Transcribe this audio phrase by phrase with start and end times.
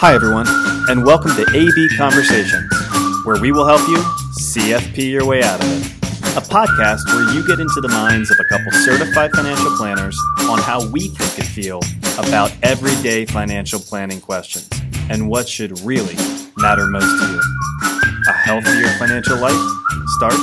[0.00, 0.46] Hi, everyone,
[0.88, 2.72] and welcome to AB Conversations,
[3.24, 3.96] where we will help you
[4.38, 5.86] CFP your way out of it.
[6.36, 10.60] A podcast where you get into the minds of a couple certified financial planners on
[10.60, 11.80] how we think and feel
[12.16, 14.70] about everyday financial planning questions
[15.10, 16.14] and what should really
[16.56, 17.42] matter most to you.
[18.28, 19.58] A healthier financial life
[20.14, 20.38] starts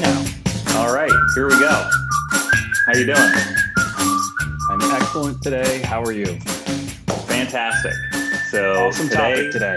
[0.00, 0.24] now.
[0.80, 1.88] All right, here we go.
[2.84, 3.32] How you doing?
[4.70, 5.82] I'm excellent today.
[5.82, 6.36] How are you?
[7.36, 7.92] Fantastic.
[8.50, 9.76] So awesome today, topic today.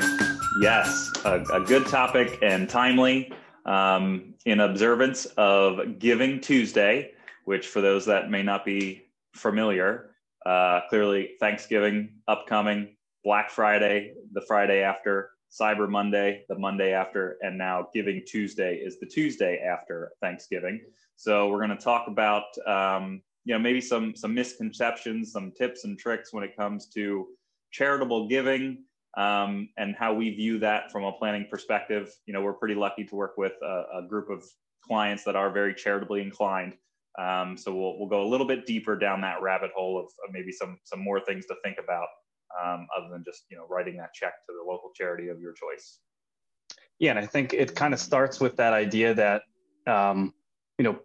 [0.61, 3.33] yes, a, a good topic and timely
[3.65, 7.11] um, in observance of Giving Tuesday,
[7.43, 10.11] which for those that may not be familiar,
[10.45, 12.95] uh, clearly Thanksgiving upcoming,
[13.25, 19.01] Black Friday, the Friday after, Cyber Monday, the Monday after, and now Giving Tuesday is
[19.01, 20.79] the Tuesday after Thanksgiving.
[21.17, 25.83] So we're going to talk about um, you know maybe some some misconceptions, some tips
[25.83, 27.27] and tricks when it comes to
[27.71, 28.83] charitable giving
[29.17, 32.11] um, and how we view that from a planning perspective.
[32.25, 34.43] You know, we're pretty lucky to work with a, a group of
[34.83, 36.75] clients that are very charitably inclined.
[37.17, 40.31] Um, so we'll we'll go a little bit deeper down that rabbit hole of, of
[40.31, 42.07] maybe some some more things to think about
[42.63, 45.53] um, other than just you know writing that check to the local charity of your
[45.53, 45.99] choice.
[46.99, 49.41] Yeah, and I think it kind of starts with that idea that
[49.87, 50.33] um,
[50.77, 50.99] you know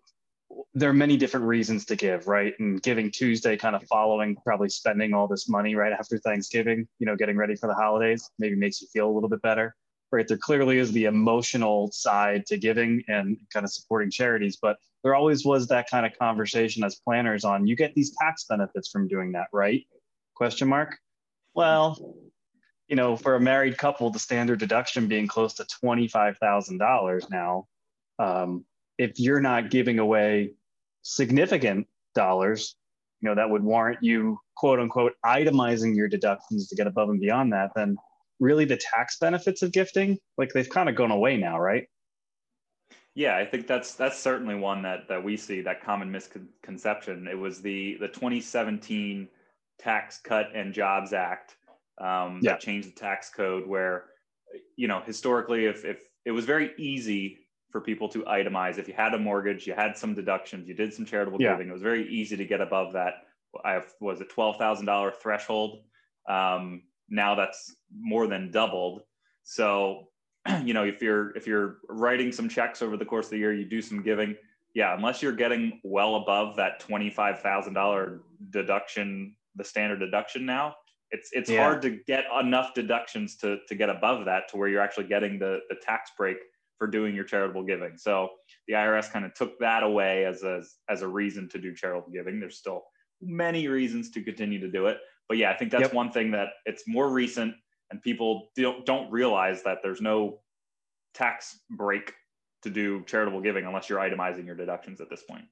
[0.75, 2.55] there are many different reasons to give, right?
[2.59, 7.07] And Giving Tuesday kind of following probably spending all this money right after Thanksgiving, you
[7.07, 9.75] know, getting ready for the holidays, maybe makes you feel a little bit better,
[10.13, 10.27] right?
[10.27, 15.15] There clearly is the emotional side to giving and kind of supporting charities, but there
[15.15, 19.07] always was that kind of conversation as planners on you get these tax benefits from
[19.07, 19.87] doing that, right?
[20.35, 20.99] Question mark.
[21.55, 22.17] Well,
[22.89, 27.29] you know, for a married couple, the standard deduction being close to twenty-five thousand dollars
[27.31, 27.67] now.
[28.19, 28.65] Um,
[28.99, 30.53] if you're not giving away
[31.03, 32.77] significant dollars,
[33.21, 37.21] you know, that would warrant you quote unquote itemizing your deductions to get above and
[37.21, 37.97] beyond that, then
[38.41, 41.87] really the tax benefits of gifting, like they've kind of gone away now, right?
[43.15, 47.29] Yeah, I think that's that's certainly one that that we see that common misconception.
[47.29, 49.29] It was the the 2017
[49.79, 51.57] Tax Cut and Jobs Act
[51.99, 52.53] um, yeah.
[52.53, 54.07] that changed the tax code, where
[54.77, 57.44] you know historically, if if it was very easy
[57.75, 58.79] for people to itemize.
[58.79, 61.55] If you had a mortgage, you had some deductions, you did some charitable yeah.
[61.55, 61.71] giving.
[61.71, 63.15] It was very easy to get above that.
[63.65, 65.83] I have, was a twelve thousand dollar threshold.
[66.29, 69.03] Um, now that's more than doubled.
[69.43, 70.05] So,
[70.63, 73.53] you know, if you're if you're writing some checks over the course of the year,
[73.53, 74.37] you do some giving.
[74.73, 78.21] Yeah, unless you're getting well above that twenty five thousand dollar
[78.51, 80.77] deduction, the standard deduction now,
[81.11, 81.65] it's it's yeah.
[81.65, 85.41] hard to get enough deductions to to get above that to where you're actually getting
[85.41, 86.37] the the tax break
[86.79, 87.97] for doing your charitable giving.
[87.97, 88.31] So
[88.67, 92.13] the IRS kind of took that away as a, as a reason to do charitable
[92.13, 92.41] giving.
[92.41, 92.85] There's still
[93.23, 94.99] many reasons to continue to do it.
[95.29, 95.95] But yeah, I think that's yep.
[95.95, 97.55] one thing that it's more recent
[97.91, 100.41] and people don't, don't realize that there's no
[101.15, 102.13] tax break
[102.63, 105.45] to do charitable giving unless you're itemizing your deductions at this point.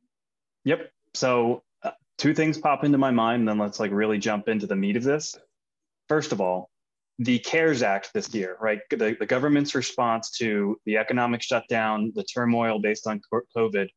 [0.65, 0.91] Yep.
[1.15, 4.77] So uh, two things pop into my mind, then let's like really jump into the
[4.77, 5.37] meat of this.
[6.09, 6.71] First of all,
[7.25, 8.81] the CARES Act this year, right?
[8.91, 13.21] The, the government's response to the economic shutdown, the turmoil based on
[13.57, 13.89] COVID,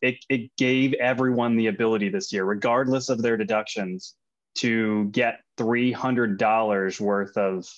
[0.00, 4.14] it, it gave everyone the ability this year, regardless of their deductions,
[4.56, 7.68] to get $300 worth of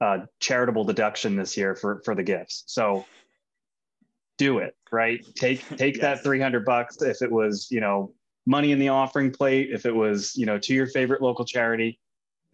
[0.00, 2.62] uh, charitable deduction this year for, for the gifts.
[2.66, 3.04] So
[4.38, 5.24] do it, right?
[5.34, 6.02] Take, take yes.
[6.02, 8.14] that 300 bucks if it was, you know,
[8.46, 11.98] money in the offering plate, if it was, you know, to your favorite local charity,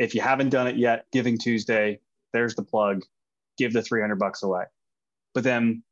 [0.01, 2.01] if you haven't done it yet, Giving Tuesday,
[2.33, 3.05] there's the plug.
[3.59, 4.65] Give the 300 bucks away.
[5.35, 5.83] But then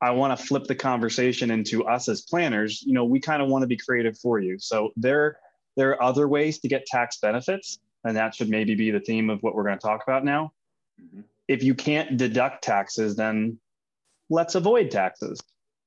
[0.00, 2.82] I want to flip the conversation into us as planners.
[2.82, 4.58] You know, we kind of want to be creative for you.
[4.58, 5.36] So there,
[5.76, 9.28] there are other ways to get tax benefits, and that should maybe be the theme
[9.28, 10.52] of what we're going to talk about now.
[10.98, 11.20] Mm-hmm.
[11.46, 13.58] If you can't deduct taxes, then
[14.30, 15.38] let's avoid taxes,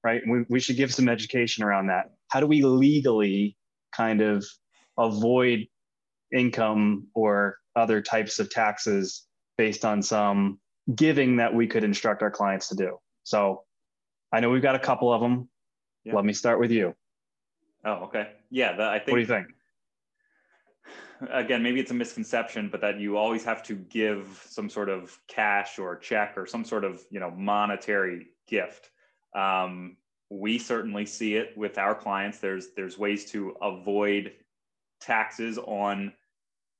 [0.03, 0.21] right?
[0.27, 2.11] We, we should give some education around that.
[2.27, 3.57] How do we legally
[3.95, 4.45] kind of
[4.95, 5.65] avoid
[6.31, 9.25] income or other types of taxes
[9.57, 10.59] based on some
[10.95, 12.97] giving that we could instruct our clients to do.
[13.23, 13.63] So
[14.31, 15.49] I know we've got a couple of them.
[16.03, 16.15] Yeah.
[16.15, 16.95] Let me start with you.
[17.85, 18.31] Oh, okay.
[18.49, 19.09] Yeah, the, I think.
[19.09, 19.47] What do you think?
[21.31, 25.17] Again, maybe it's a misconception, but that you always have to give some sort of
[25.27, 28.89] cash or check or some sort of you know monetary gift.
[29.33, 29.97] Um,
[30.29, 32.39] we certainly see it with our clients.
[32.39, 34.33] There's there's ways to avoid
[34.99, 36.11] taxes on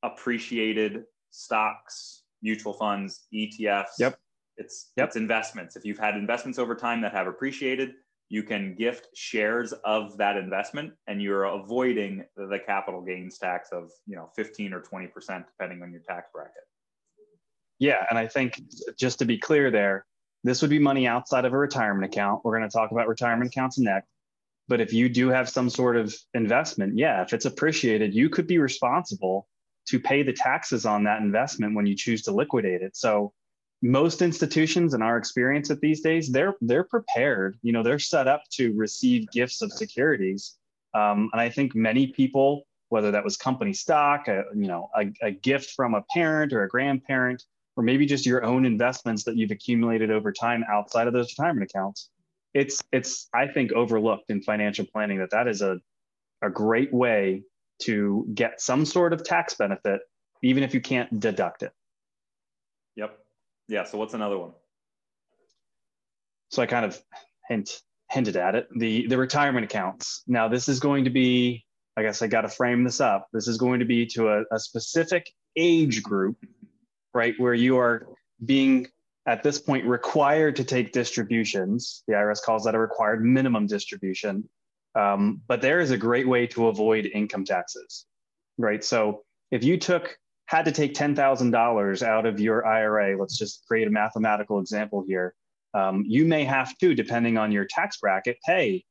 [0.03, 3.97] appreciated stocks, mutual funds, ETFs.
[3.99, 4.19] Yep.
[4.57, 5.07] It's yep.
[5.07, 5.75] it's investments.
[5.75, 7.93] If you've had investments over time that have appreciated,
[8.29, 13.91] you can gift shares of that investment and you're avoiding the capital gains tax of,
[14.07, 15.09] you know, 15 or 20%
[15.45, 16.53] depending on your tax bracket.
[17.79, 18.61] yeah, and I think
[18.97, 20.05] just to be clear there,
[20.43, 22.43] this would be money outside of a retirement account.
[22.43, 24.07] We're going to talk about retirement accounts next.
[24.67, 28.47] But if you do have some sort of investment, yeah, if it's appreciated, you could
[28.47, 29.47] be responsible
[29.85, 32.95] to pay the taxes on that investment when you choose to liquidate it.
[32.95, 33.33] So
[33.81, 37.57] most institutions in our experience at these days, they're they're prepared.
[37.61, 40.55] You know, they're set up to receive gifts of securities.
[40.93, 45.11] Um, and I think many people, whether that was company stock, a, you know, a,
[45.21, 47.43] a gift from a parent or a grandparent,
[47.75, 51.69] or maybe just your own investments that you've accumulated over time outside of those retirement
[51.69, 52.09] accounts,
[52.53, 55.79] it's it's I think overlooked in financial planning that that is a
[56.41, 57.43] a great way
[57.85, 60.01] to get some sort of tax benefit,
[60.41, 61.71] even if you can't deduct it.
[62.95, 63.17] Yep.
[63.67, 63.83] Yeah.
[63.85, 64.51] So what's another one?
[66.49, 67.01] So I kind of
[67.47, 67.81] hint
[68.11, 68.67] hinted at it.
[68.77, 70.23] The the retirement accounts.
[70.27, 71.65] Now this is going to be,
[71.97, 73.27] I guess I got to frame this up.
[73.33, 76.37] This is going to be to a, a specific age group,
[77.13, 77.33] right?
[77.37, 78.07] Where you are
[78.45, 78.87] being
[79.25, 82.03] at this point required to take distributions.
[82.07, 84.47] The IRS calls that a required minimum distribution.
[84.95, 88.05] Um, but there is a great way to avoid income taxes,
[88.57, 88.83] right?
[88.83, 93.87] So if you took had to take $10,000 out of your IRA, let's just create
[93.87, 95.33] a mathematical example here.
[95.73, 98.83] Um, you may have to, depending on your tax bracket, pay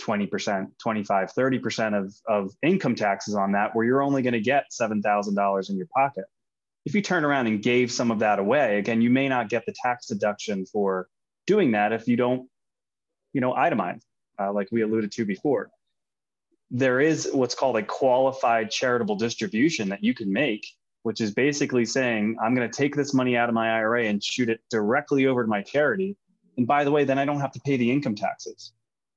[0.00, 4.66] 20%, 25, 30% of, of income taxes on that, where you're only going to get
[4.72, 6.24] $7,000 in your pocket.
[6.86, 9.66] If you turn around and gave some of that away, again, you may not get
[9.66, 11.08] the tax deduction for
[11.46, 12.48] doing that if you don't,
[13.34, 14.00] you know, itemize,
[14.40, 15.70] uh, like we alluded to before
[16.70, 20.66] there is what's called a qualified charitable distribution that you can make,
[21.02, 24.22] which is basically saying, I'm going to take this money out of my IRA and
[24.22, 26.16] shoot it directly over to my charity.
[26.56, 28.72] And by the way, then I don't have to pay the income taxes.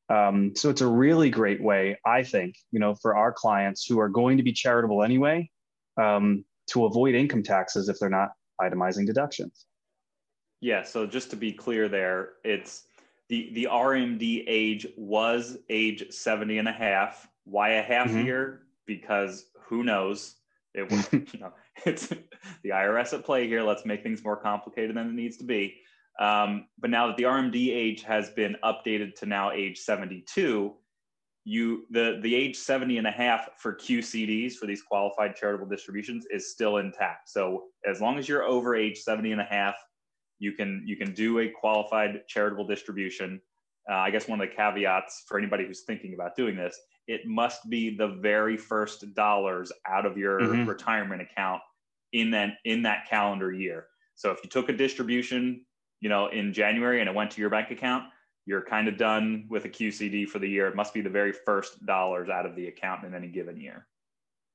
[0.10, 4.00] Um, so it's a really great way, I think, you know, for our clients who
[4.00, 5.50] are going to be charitable anyway,
[5.98, 8.32] um, to avoid income taxes if they're not
[8.62, 9.66] itemizing deductions.
[10.60, 10.84] Yeah.
[10.84, 12.84] So just to be clear, there, it's
[13.32, 18.26] the the RMD age was age 70 and a half why a half mm-hmm.
[18.26, 18.62] year?
[18.86, 20.36] Because who knows?
[20.74, 21.54] It was, you know,
[21.86, 23.64] it's the IRS at play here.
[23.64, 25.76] Let's make things more complicated than it needs to be.
[26.20, 30.74] Um, but now that the RMD age has been updated to now age 72,
[31.44, 36.26] you the the age 70 and a half for QCDs for these qualified charitable distributions
[36.30, 37.30] is still intact.
[37.30, 39.76] So as long as you're over age 70 and a half,
[40.42, 43.42] you can you can do a qualified charitable distribution.
[43.90, 46.78] Uh, I guess one of the caveats for anybody who's thinking about doing this
[47.08, 50.68] it must be the very first dollars out of your mm-hmm.
[50.68, 51.62] retirement account
[52.14, 53.88] in that in that calendar year.
[54.16, 55.66] So if you took a distribution,
[56.00, 58.06] you know, in January and it went to your bank account,
[58.46, 60.68] you're kind of done with a QCD for the year.
[60.68, 63.88] It must be the very first dollars out of the account in any given year.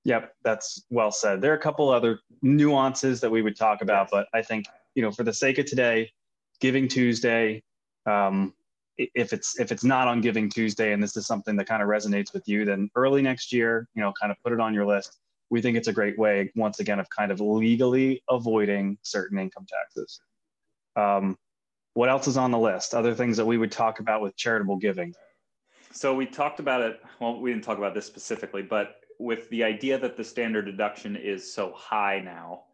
[0.04, 1.40] Yep, that's well said.
[1.40, 4.66] There are a couple other nuances that we would talk about, but I think
[4.96, 6.10] you know, for the sake of today,
[6.58, 7.62] Giving Tuesday,
[8.06, 8.54] um,
[8.96, 11.88] if it's if it's not on Giving Tuesday and this is something that kind of
[11.88, 14.86] resonates with you, then early next year, you know, kind of put it on your
[14.86, 15.18] list.
[15.50, 19.66] We think it's a great way, once again, of kind of legally avoiding certain income
[19.68, 20.20] taxes.
[20.96, 21.36] Um,
[21.92, 22.94] what else is on the list?
[22.94, 25.14] Other things that we would talk about with charitable giving.
[25.92, 27.00] So we talked about it.
[27.20, 31.16] Well, we didn't talk about this specifically, but with the idea that the standard deduction
[31.16, 32.64] is so high now,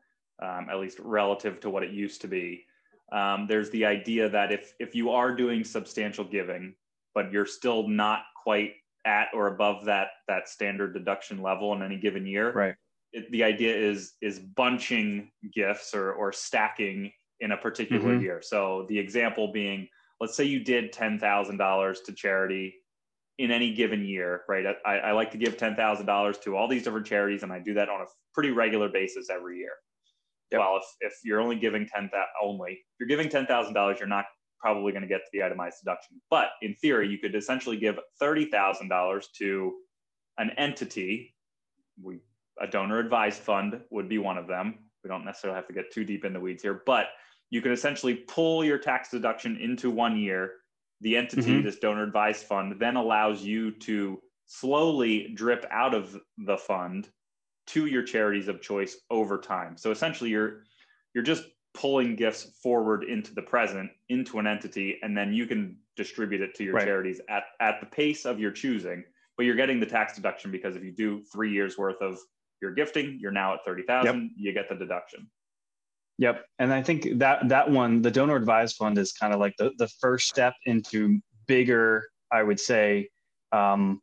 [0.42, 2.64] um, at least relative to what it used to be,
[3.12, 6.74] um, there's the idea that if if you are doing substantial giving,
[7.14, 8.72] but you're still not quite
[9.04, 12.74] at or above that that standard deduction level in any given year, right?
[13.12, 18.22] It, the idea is is bunching gifts or or stacking in a particular mm-hmm.
[18.22, 18.40] year.
[18.42, 19.88] So the example being,
[20.20, 22.74] let's say you did ten thousand dollars to charity
[23.38, 24.64] in any given year, right?
[24.86, 27.58] I, I like to give ten thousand dollars to all these different charities, and I
[27.58, 29.72] do that on a pretty regular basis every year.
[30.52, 30.60] Yep.
[30.60, 33.98] Well, if, if you're only giving ten that only, if you're giving ten thousand dollars,
[33.98, 34.26] you're not
[34.60, 36.20] probably going to get to the itemized deduction.
[36.30, 39.72] But in theory, you could essentially give thirty thousand dollars to
[40.38, 41.34] an entity.
[42.02, 42.20] We
[42.60, 44.78] a donor advised fund would be one of them.
[45.02, 47.06] We don't necessarily have to get too deep in the weeds here, but
[47.50, 50.52] you can essentially pull your tax deduction into one year.
[51.00, 51.66] The entity, mm-hmm.
[51.66, 57.08] this donor advised fund, then allows you to slowly drip out of the fund
[57.68, 59.76] to your charities of choice over time.
[59.76, 60.64] So essentially you're
[61.14, 65.76] you're just pulling gifts forward into the present into an entity and then you can
[65.96, 66.84] distribute it to your right.
[66.84, 69.02] charities at, at the pace of your choosing
[69.36, 72.18] but you're getting the tax deduction because if you do three years worth of
[72.60, 74.30] your gifting you're now at 30000 yep.
[74.36, 75.26] you get the deduction
[76.18, 79.54] yep and i think that that one the donor advised fund is kind of like
[79.56, 83.08] the, the first step into bigger i would say
[83.52, 84.00] um,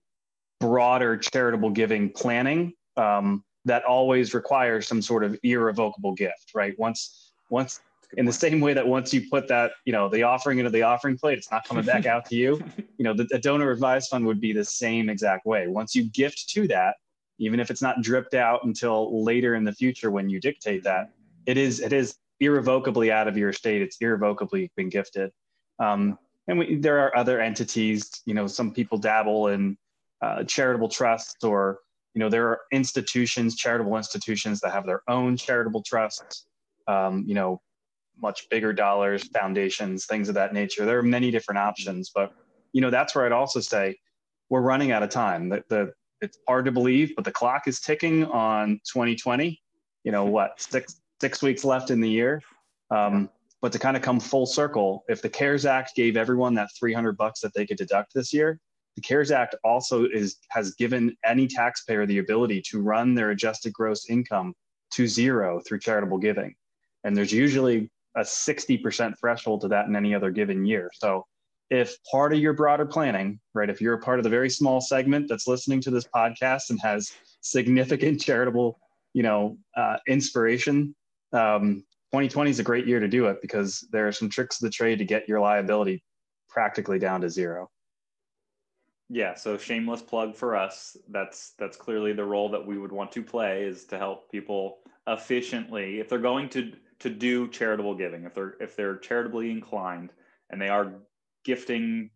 [0.60, 6.78] broader charitable giving planning um, that always requires some sort of irrevocable gift, right?
[6.78, 7.82] Once once
[8.18, 10.82] in the same way that once you put that, you know, the offering into the
[10.82, 12.62] offering plate, it's not coming back out to you.
[13.00, 15.68] You know, the, the donor advised fund would be the same exact way.
[15.68, 16.98] Once you gift to that,
[17.38, 21.12] even if it's not dripped out until later in the future when you dictate that,
[21.46, 23.82] it is it is irrevocably out of your estate.
[23.82, 25.32] It's irrevocably been gifted.
[25.80, 28.22] Um, and we, there are other entities.
[28.26, 29.78] You know, some people dabble in
[30.22, 31.80] uh, charitable trusts, or
[32.14, 36.46] you know, there are institutions, charitable institutions that have their own charitable trusts.
[36.88, 37.62] Um, you know,
[38.22, 40.86] much bigger dollars, foundations, things of that nature.
[40.86, 42.34] There are many different options, but
[42.74, 43.96] you know, that's where I'd also say
[44.50, 45.50] we're running out of time.
[45.50, 49.62] The, the it's hard to believe, but the clock is ticking on 2020.
[50.04, 50.60] You know what?
[50.60, 52.42] Six six weeks left in the year.
[52.92, 53.30] Um,
[53.62, 57.18] but to kind of come full circle, if the CARES Act gave everyone that 300
[57.18, 58.60] bucks that they could deduct this year,
[59.00, 63.72] the CARES Act also is has given any taxpayer the ability to run their adjusted
[63.72, 64.54] gross income
[64.92, 66.54] to zero through charitable giving.
[67.06, 70.92] And there's usually a 60% threshold to that in any other given year.
[70.94, 71.26] So
[71.70, 74.82] if part of your broader planning, right, if you're a part of the very small
[74.82, 78.80] segment that's listening to this podcast and has significant charitable,
[79.14, 80.94] you know, uh, inspiration,
[81.32, 84.66] um, 2020 is a great year to do it because there are some tricks of
[84.66, 86.04] the trade to get your liability
[86.50, 87.70] practically down to zero.
[89.10, 90.96] Yeah, so shameless plug for us.
[91.10, 94.80] That's that's clearly the role that we would want to play is to help people
[95.08, 100.12] efficiently if they're going to to do charitable giving, if they're if they're charitably inclined
[100.52, 100.94] and they are
[101.44, 102.12] gifting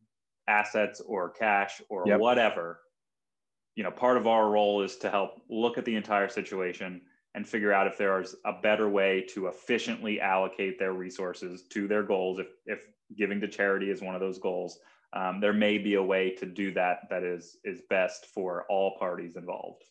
[0.47, 2.19] assets or cash or yep.
[2.19, 2.79] whatever,
[3.75, 7.01] you know, part of our role is to help look at the entire situation
[7.35, 11.87] and figure out if there is a better way to efficiently allocate their resources to
[11.87, 12.37] their goals.
[12.37, 12.85] If, if
[13.17, 14.77] giving to charity is one of those goals,
[15.15, 18.97] um, there may be a way to do that that is is best for all
[18.97, 19.83] parties involved.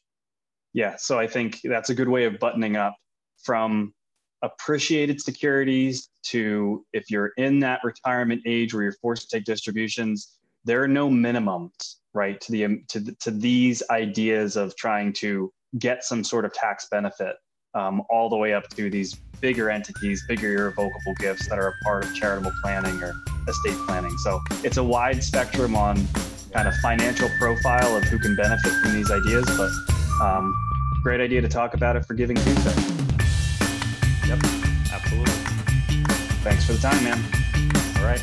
[0.74, 2.96] Yeah, so I think that's a good way of buttoning up
[3.42, 3.92] from
[4.42, 10.38] appreciated securities to if you're in that retirement age where you're forced to take distributions,
[10.64, 12.40] there are no minimums, right?
[12.40, 17.36] To the to to these ideas of trying to get some sort of tax benefit,
[17.74, 21.84] um, all the way up to these bigger entities, bigger irrevocable gifts that are a
[21.84, 23.12] part of charitable planning or
[23.48, 24.16] estate planning.
[24.18, 26.06] So it's a wide spectrum on
[26.52, 29.70] kind of financial profile of who can benefit from these ideas, but
[30.24, 30.54] um,
[31.02, 32.74] great idea to talk about it for Giving Tuesday.
[34.28, 34.38] Yep,
[34.92, 35.34] absolutely.
[36.44, 37.18] Thanks for the time, man.
[37.98, 38.22] All right.